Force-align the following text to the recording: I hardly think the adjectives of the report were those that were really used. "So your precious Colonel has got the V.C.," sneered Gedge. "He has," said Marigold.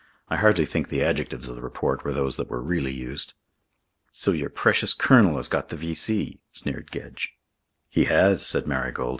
I 0.29 0.37
hardly 0.37 0.65
think 0.65 0.89
the 0.89 1.03
adjectives 1.03 1.47
of 1.47 1.55
the 1.55 1.61
report 1.61 2.03
were 2.03 2.11
those 2.11 2.35
that 2.37 2.49
were 2.49 2.59
really 2.59 2.91
used. 2.91 3.33
"So 4.11 4.31
your 4.31 4.49
precious 4.49 4.95
Colonel 4.95 5.35
has 5.35 5.47
got 5.47 5.69
the 5.69 5.75
V.C.," 5.77 6.41
sneered 6.51 6.89
Gedge. 6.89 7.33
"He 7.87 8.05
has," 8.05 8.43
said 8.43 8.65
Marigold. 8.65 9.09